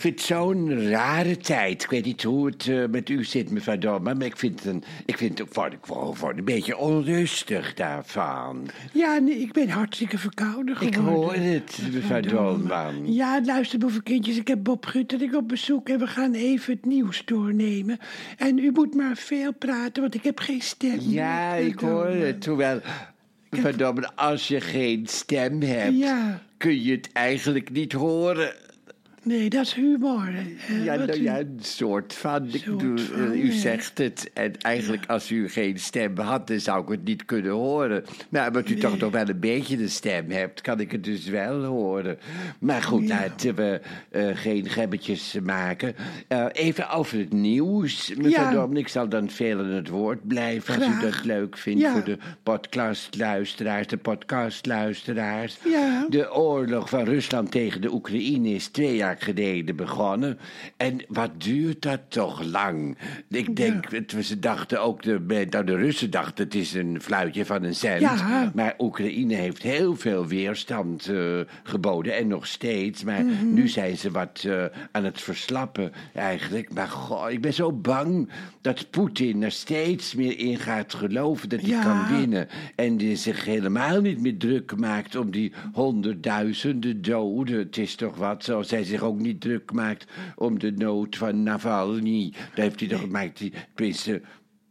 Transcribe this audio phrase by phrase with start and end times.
[0.00, 1.82] ik vind het zo'n rare tijd.
[1.82, 4.68] Ik weet niet hoe het eh, met u zit, mevrouw Dolman, maar ik vind het,
[4.74, 5.78] een, ik vind het word, ik
[6.36, 8.68] een beetje onrustig daarvan.
[8.92, 11.02] Ja, nee, ik ben hartstikke verkouden Ik geworden.
[11.12, 13.12] hoor het, mevrouw Dolman.
[13.12, 17.22] Ja, luister, boevenkindjes, ik heb Bob Guttering op bezoek en we gaan even het nieuws
[17.24, 17.98] doornemen.
[18.36, 20.98] En u moet maar veel praten, want ik heb geen stem.
[21.00, 22.46] Ja, ik hoor het.
[22.46, 22.80] Hoewel,
[23.76, 26.42] Dolman, als je geen stem hebt, Ja.
[26.56, 28.54] kun je het eigenlijk niet horen.
[29.22, 30.24] Nee, dat is humor.
[30.26, 32.48] hè, Ja, nou u- ja, een soort van.
[32.52, 33.58] Ik bedoel, van, eh, u ja.
[33.58, 34.30] zegt het.
[34.34, 38.04] En eigenlijk, als u geen stem had, dan zou ik het niet kunnen horen.
[38.28, 41.24] Maar omdat u toch nog wel een beetje een stem hebt, kan ik het dus
[41.28, 42.18] wel horen.
[42.58, 45.94] Maar goed, laten we eh, geen gebbetjes maken.
[46.28, 48.72] Eh, even over het nieuws, mevrouw.
[48.72, 52.18] Ik zal dan veel aan het woord blijven als u dat leuk vindt voor de
[52.42, 55.58] podcastluisteraars, de podcastluisteraars.
[56.08, 60.38] De oorlog van Rusland tegen de Oekraïne is twee jaar geleden begonnen.
[60.76, 62.96] En wat duurt dat toch lang?
[63.28, 67.44] Ik denk, het, ze dachten ook, de, nou, de Russen dachten het is een fluitje
[67.46, 68.00] van een cent.
[68.00, 68.50] Ja.
[68.54, 73.04] Maar Oekraïne heeft heel veel weerstand eh, geboden en nog steeds.
[73.04, 73.54] Maar Mhm.
[73.54, 76.72] nu zijn ze wat eh, aan het verslappen eigenlijk.
[76.74, 78.28] Maar goh, ik ben zo bang
[78.60, 81.82] dat Poetin er steeds meer in gaat geloven dat hij Ja.
[81.82, 82.48] kan winnen.
[82.76, 87.58] En die zich helemaal niet meer druk maakt om die honderdduizenden doden.
[87.58, 90.06] Het is toch wat, zoals hij zich ook niet druk maakt
[90.36, 92.30] om de nood van Navalny.
[92.32, 94.20] Daar heeft hij toch, maakt hij, tenminste,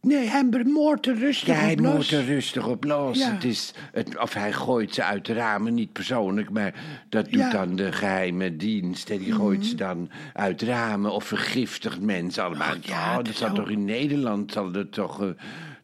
[0.00, 1.94] Nee, hij moordt er rustig ja, hij op los.
[1.94, 3.18] moet er rustig op los.
[3.18, 3.32] Ja.
[3.32, 6.74] Het is, het, of hij gooit ze uit de ramen, niet persoonlijk, maar
[7.08, 7.46] dat doet Ja.
[7.46, 7.56] Mhm.
[7.56, 9.10] dan de geheime dienst.
[9.10, 12.74] En die gooit ze dan uit ramen of vergiftigt mensen allemaal.
[12.80, 15.22] ja, oh, dat dat zal toch in Nederland zal dat toch.
[15.22, 15.28] eh,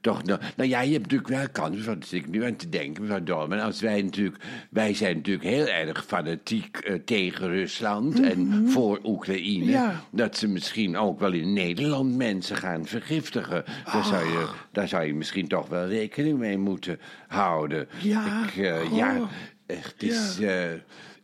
[0.00, 2.68] toch nou, nou ja, je hebt natuurlijk wel kans, wat zit ik nu aan te
[2.68, 3.60] denken, mevrouw Dolman.
[3.60, 9.64] Als wij natuurlijk, wij zijn natuurlijk heel erg fanatiek eh, tegen Rusland en voor Oekraïne.
[9.64, 9.70] Mhm.
[9.72, 10.04] Ja.
[10.12, 13.64] Dat ze misschien ook wel in Nederland mensen gaan vergiftigen.
[13.92, 16.98] Daar, zou je, daar zou je misschien toch wel rekening mee moeten
[17.28, 17.88] houden.
[18.02, 19.28] Ja, Ik, eh, ja,
[19.66, 20.38] echt, het is...
[20.40, 20.70] eh,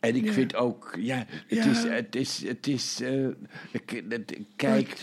[0.01, 0.33] en ik Ja.
[0.33, 1.71] vind ook, ja, het Ja.
[1.71, 3.03] is, het is, het is,
[4.57, 4.97] kijk,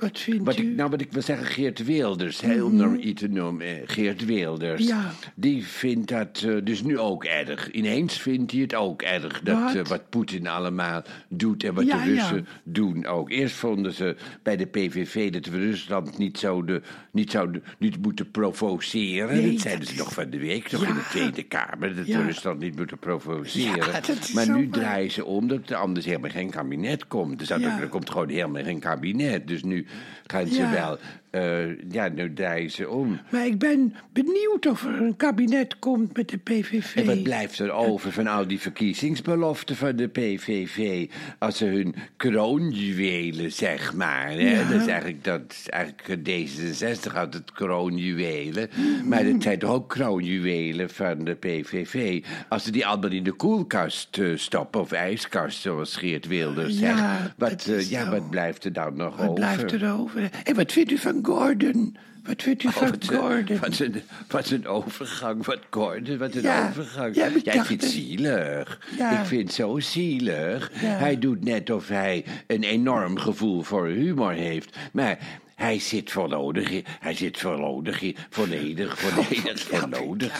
[0.00, 0.62] Wat, vindt wat u?
[0.70, 3.72] ik, nou wat ik wil zeggen, Geert Wilders, hè, om nou iets te noemen, eh,
[3.84, 5.10] Geert Wilders, Ja.
[5.34, 7.70] die vindt dat eh, dus nu ook erg.
[7.70, 9.74] Ineens vindt hij het ook erg, dat Wat?
[9.74, 12.20] eh, wat Poetin allemaal doet en wat Ja, de ja.
[12.20, 13.30] Russen doen ook.
[13.30, 18.30] Eerst vonden ze bij de PVV dat we Rusland niet zouden, niet zouden, niet moeten
[18.30, 19.36] provoceren.
[19.36, 22.06] Nee, dat zeiden dat ze nog van de week, nog in de Tweede Kamer, dat
[22.06, 23.92] we Rusland niet moeten provoceren.
[24.06, 27.48] Dat maar nu draaien ze om dat er anders helemaal geen kabinet komt.
[27.48, 27.56] Ja.
[27.56, 29.48] ook- er komt gewoon helemaal geen kabinet.
[29.48, 29.86] Dus nu
[30.26, 30.98] gaan ze Ja.
[31.30, 33.20] Eh, ja, nu draaien ze om.
[33.30, 36.96] Maar ik ben benieuwd of er een kabinet komt met de PVV.
[36.96, 41.08] En wat blijft er over van al die verkiezingsbeloften van de PVV?
[41.38, 44.30] Als ze hun kroonjuwelen, zeg maar.
[44.30, 44.60] Hè?
[44.60, 44.68] Ja.
[44.68, 48.68] Dat is eigenlijk, dat is eigenlijk D66 had het kroonjuwelen.
[49.04, 52.24] Maar dat zijn toch ook kroonjuwelen van de PVV.
[52.48, 56.96] Als ze die allemaal in de koelkast eh, stoppen, of ijskast, zoals Geert Wilders Ja,
[56.96, 57.34] zegt.
[57.36, 59.34] Wat, eh, ja, wat blijft er dan nog Wat over?
[59.34, 60.30] blijft er over?
[60.44, 61.96] En wat vindt u van Gordon?
[62.24, 63.58] Wat vindt u Oh, van wat, een- Gordon?
[63.58, 67.14] wat, een, wat een overgang, wat Gordon, wat een Ja, overgang.
[67.14, 68.80] ja, Jij vindt het zielig.
[68.98, 69.20] Ja.
[69.20, 70.70] Ik vind het zo zielig.
[70.74, 74.76] Hij doet net of hij een enorm gevoel voor humor heeft.
[74.92, 75.18] Maar
[75.60, 79.56] hij zit in- hij zit in- volledig, volledig, ja,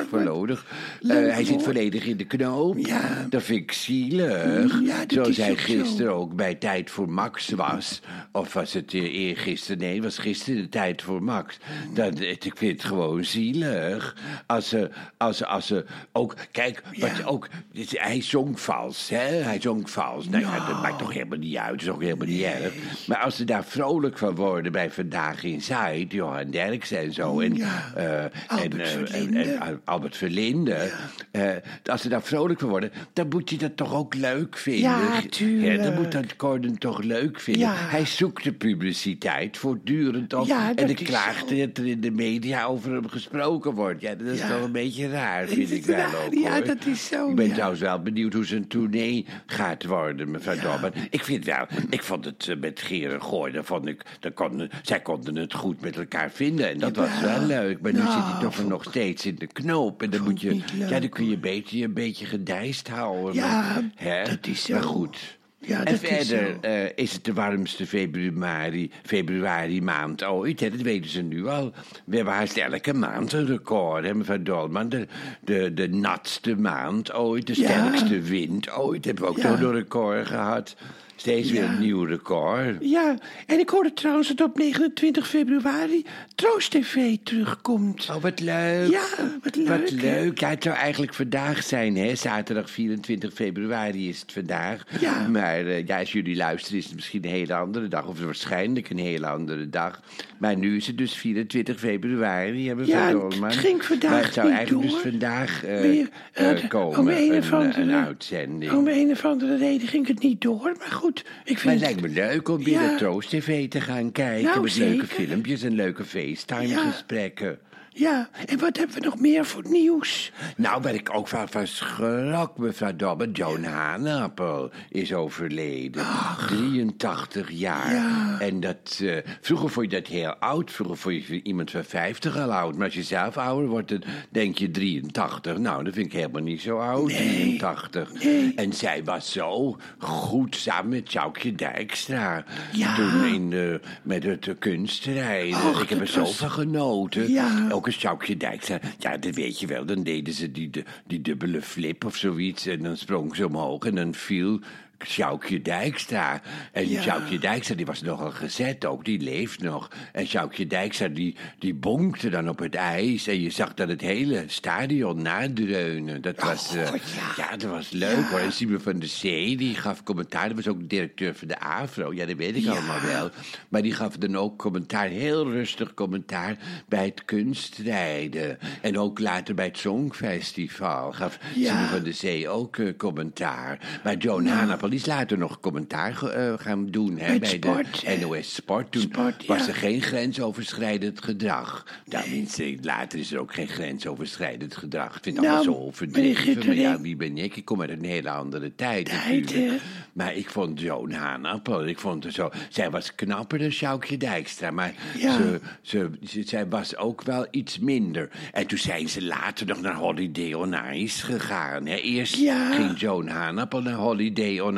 [0.09, 0.65] volledig.
[0.65, 2.76] Eh, Leuk hij zit volledig in de knoop.
[2.78, 3.26] Ja.
[3.28, 4.81] Dat vind ik zielig.
[4.84, 8.00] Ja, dat Zoals hij gisteren ook bij Tijd voor Max was.
[8.32, 9.78] Of was het eh, eergisteren?
[9.78, 11.59] Nee, was gisteren de Tijd voor Max.
[11.94, 14.16] Dat, ik vind het gewoon zielig.
[14.47, 16.34] Als ze, als ze, als ze ook...
[16.53, 17.16] Kijk, wat Ja.
[17.16, 17.48] je ook...
[17.91, 19.16] Hij zong vals, hè?
[19.42, 20.28] Hij zong vals.
[20.28, 20.66] Nou ja, Ja.
[20.66, 21.71] dat maakt toch helemaal niet uit.
[21.71, 22.72] Dat is ook helemaal niet erg.
[23.06, 26.12] Maar als ze daar vrolijk van worden bij Vandaag in Zuid...
[26.12, 27.41] Johan Derks en zo...
[27.41, 27.93] En, Ja.
[27.97, 29.41] eh, Albert eh, en- Verlinde.
[29.42, 30.91] en, Al- Albert Verlinde...
[31.30, 31.51] eh,
[31.84, 32.91] als ze daar vrolijk van worden...
[33.13, 34.83] dan moet je dat toch ook leuk vinden.
[34.91, 35.83] Ja, tuurlijk.
[35.83, 37.68] dan moet dat Gordon toch leuk vinden.
[37.74, 40.48] Hij zoekt de publiciteit voortdurend op.
[40.77, 41.57] En ik klaagt zo.
[41.57, 44.01] dat er in de media over hem gesproken wordt.
[44.01, 46.15] Ja, dat is toch een beetje raar, vind ik wel raar?
[46.27, 46.65] ook, Ja, hoor.
[46.66, 50.92] dat is zo, Ik ben trouwens wel benieuwd hoe zijn tournee gaat worden, mevrouw Dobber.
[51.10, 53.21] Ik vind wel, ik vond het met Geren
[53.65, 56.69] Vond ik, dat kon, zij konden het goed met elkaar vinden.
[56.69, 57.81] En dat was wel leuk.
[57.81, 60.03] Maar nu Ja, zit hij toch vond nog steeds in de knoop.
[60.03, 63.34] En dan moet je, ja, dan kun je beter je een beetje gedijst houden.
[63.34, 64.25] Ja, maar, hè?
[64.25, 64.72] dat is zo.
[64.75, 65.36] Maar goed.
[65.66, 66.25] Ja, en is verder
[66.63, 66.69] zo.
[66.69, 70.60] eh, is het de warmste februari, februari maand ooit.
[70.60, 70.71] Hè?
[70.71, 71.72] Dat weten ze nu al.
[72.04, 74.04] We hebben haast elke maand een record.
[74.04, 74.15] Hè?
[74.15, 75.07] Mevrouw Dolman, de,
[75.41, 77.47] de, de natste maand ooit.
[77.47, 77.69] De Ja.
[77.69, 79.04] sterkste wind ooit.
[79.04, 79.51] Hebben we ook Ja.
[79.51, 80.77] nog een record gehad.
[81.16, 82.77] Steeds weer een nieuw record.
[82.81, 83.15] Ja,
[83.47, 88.09] en ik hoorde trouwens dat op 29 februari Troost TV terugkomt.
[88.11, 88.91] Oh, wat leuk.
[88.91, 89.05] Ja,
[89.43, 89.95] wat leuk, Wat hè?
[90.21, 90.39] leuk.
[90.41, 92.15] Ja, het zou eigenlijk vandaag zijn, hè?
[92.15, 94.84] Zaterdag 24 februari is het vandaag.
[95.01, 95.28] Ja.
[95.28, 98.07] Maar eh, ja, als jullie luisteren is het misschien een hele andere dag.
[98.07, 100.01] Of waarschijnlijk een hele andere dag.
[100.39, 104.34] Maar nu is het dus 24 februari, hebben we Ja, het ging vandaag Maar het
[104.34, 105.01] zou niet eigenlijk door.
[105.03, 108.72] dus vandaag eh, Meer, eh, eh, komen, om een een, of andere- een uitzending.
[108.72, 111.03] Om een of andere reden ging het niet door, maar goed.
[111.06, 114.45] Ik Maar vind het lijkt me leuk om weer naar Troost TV te gaan kijken.
[114.45, 117.59] Nou, met leuke filmpjes en leuke FaceTime-gesprekken.
[117.96, 120.32] Ja, en wat hebben we nog meer voor nieuws?
[120.56, 123.30] Nou, waar ik ook van, van schrok, mevrouw Dobbe.
[123.32, 126.06] Joan Haanappel is overleden.
[126.46, 127.92] 83 jaar.
[127.94, 128.36] Ja.
[128.41, 130.70] En dat, eh, vroeger vond je dat heel oud.
[130.72, 132.76] Vroeger vond je iemand van 50 al oud.
[132.76, 135.58] Maar als je zelf ouder wordt, dan denk je 83.
[135.58, 138.12] Nou, dat vind ik helemaal niet zo oud, 83.
[138.56, 142.44] En zij was zo goed samen met Sjoukje Dijkstra.
[142.72, 142.94] Ja.
[142.94, 145.58] Toen in, de met het kunstrijden.
[145.68, 147.30] Och, ik heb er dat zo was- van genoten.
[147.30, 147.66] Ja.
[147.70, 148.81] Ook een Sjoukje Dijkstra.
[148.98, 149.84] Ja, dat weet je wel.
[149.84, 150.71] Dan deden ze die,
[151.07, 152.66] die dubbele flip of zoiets.
[152.66, 154.60] En dan sprong ze omhoog en dan viel
[155.06, 156.41] Sjoukje Dijkstra.
[156.72, 157.03] En Ja.
[157.03, 159.04] Sjoukje Dijkstra, die was nogal gezet ook.
[159.04, 159.91] Die leeft nog.
[160.12, 163.27] En Sjoukje Dijkstra, die, die bonkte dan op het ijs.
[163.27, 166.22] En je zag dat het hele stadion nadreunen.
[166.22, 167.01] Dat was, eh, God,
[167.36, 167.45] ja.
[167.51, 167.56] ja.
[167.56, 168.39] dat was leuk hoor.
[168.39, 170.47] En Simon van der Zee, die gaf commentaar.
[170.47, 172.12] Dat was ook directeur van de AVRO.
[172.12, 172.71] Ja, dat weet ik Ja.
[172.72, 173.30] allemaal wel.
[173.68, 176.56] Maar die gaf dan ook commentaar, heel rustig commentaar...
[176.89, 178.59] bij het kunstrijden.
[178.80, 181.72] En ook later bij het Songfestival gaf Ja.
[181.74, 184.01] Simon van der Zee ook eh, commentaar.
[184.04, 187.18] Maar Joan Haanappel is later nog commentaar eh, gaan doen.
[187.18, 188.16] Hè, bij sport, de?
[188.20, 188.92] NOS Sport.
[188.92, 189.68] Toen Sport, was ja.
[189.68, 191.86] er geen grensoverschrijdend gedrag.
[192.08, 195.16] Tenminste, later is er ook geen grensoverschrijdend gedrag.
[195.16, 196.66] Ik vind Nou, allemaal zo overdreven.
[196.66, 197.56] Maar ja, wie ben ik?
[197.56, 199.70] Ik kom uit een hele andere tijd, Tijd, natuurlijk.
[199.70, 199.76] hè?
[200.12, 202.50] Maar ik vond Joan Haanappel, ik vond zo...
[202.68, 205.36] Zij was knapper dan Sjoukje Dijkstra, maar Ja.
[205.36, 208.30] ze, ze, ze- zij was ook wel iets minder.
[208.52, 211.86] En toen zijn ze later nog naar Holiday on Ice gegaan.
[211.86, 211.94] Hè.
[211.96, 212.72] Eerst Ja.
[212.72, 214.73] ging Joan Haanappel naar Holiday on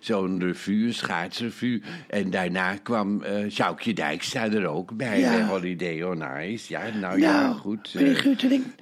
[0.00, 1.82] Zo'n revue, schaatsrevue.
[2.08, 5.30] En daarna kwam eh Sjoukje Dijkstra er ook bij, Ja.
[5.30, 6.64] bij Holiday on Ice.
[6.72, 7.94] Ja, nou, ja, Nou, goed.
[7.94, 8.00] eh,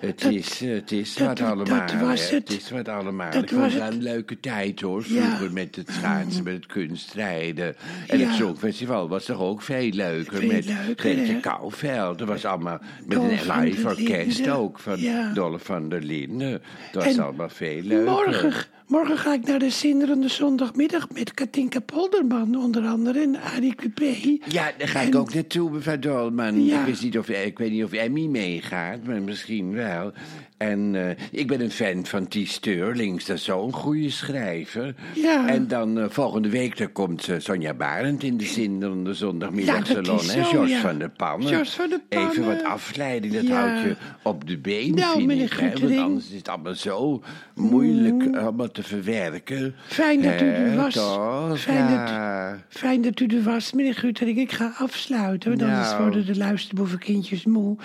[0.00, 1.98] het, dat- is, eh, het is dat- wat dat allemaal.
[2.08, 2.36] was hè.
[2.36, 2.48] het.
[2.48, 3.30] Het is wat allemaal.
[3.30, 5.04] Dat ik was het een leuke tijd hoor.
[5.06, 5.22] Ja.
[5.26, 7.74] Vroeger met het schaatsen, met het kunstrijden.
[8.06, 8.26] En Ja.
[8.26, 10.36] het Songfestival was toch ook veel leuker.
[10.38, 11.40] Veel met hè?
[11.40, 12.18] Kouwveld.
[12.18, 14.78] Dat was allemaal met Dolf een live orkest ook.
[14.78, 14.98] Van.
[15.34, 16.62] Dolph van der Linden.
[16.92, 18.10] Dat was En allemaal veel leuker.
[18.12, 18.52] Morgen,
[18.86, 24.38] morgen ga ik naar de zinderende zondagmiddag met Katinka Polderman onder andere en Arie Cupé.
[24.48, 26.64] Ja, daar ga ik En- ook naartoe, mevrouw Dolman.
[26.64, 26.80] Ja.
[26.80, 30.12] Ik, wist niet of, ik weet niet of Emmy meegaat, maar misschien wel.
[30.56, 32.36] En eh, ik ben een fan van T.
[32.44, 34.94] Sterlings, dat is zo'n goede schrijver.
[35.14, 35.48] Ja.
[35.48, 40.16] En dan eh, volgende week daar komt eh, Sonja Barend in de zinderende Ja, zondagmiddagsalon.
[40.16, 40.22] hè?
[40.22, 40.80] zo, George ja.
[40.80, 41.48] van der Pannen.
[41.48, 42.46] George van der Even Pannen.
[42.46, 43.66] wat afleiding, dat Ja.
[43.68, 45.52] houdt je op de been, Nou, vind ik.
[45.52, 47.22] hè, Want anders is het allemaal zo
[47.54, 49.74] moeilijk allemaal te verwerken.
[49.86, 50.94] Fijn dat u er Hè, was.
[50.94, 51.60] toch?
[51.60, 52.58] Fijn dat- Ja.
[52.68, 54.38] Fijn dat u er was, meneer Guttering.
[54.38, 56.02] Ik ga afsluiten, want anders Nou.
[56.02, 57.76] worden de luisterboevenkindjes moe.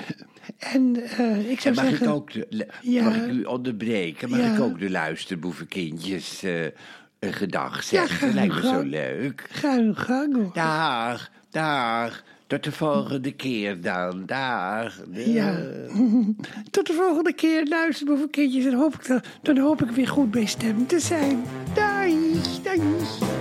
[0.58, 2.08] En eh, ik zou Mag zeggen...
[2.08, 3.04] ik ook de, le- Ja.
[3.04, 4.30] mag ik u onderbreken?
[4.30, 4.54] Mag Ja.
[4.54, 6.66] ik ook de luisterboevenkindjes eh
[7.20, 8.26] een gedag zeggen?
[8.28, 9.48] dat lijkt me zo leuk.
[9.52, 10.52] Ga uw gang, hoor.
[10.54, 12.24] Dag, dag.
[12.48, 14.26] Tot de volgende keer dan.
[14.26, 15.02] Dag.
[15.12, 15.58] Ja.
[16.72, 18.64] Tot de volgende keer, luisterboevenkindjes.
[18.64, 21.44] Dan hoop ik, dan, dan hoop ik weer goed bij stem te zijn.
[21.74, 23.37] Dag, dag.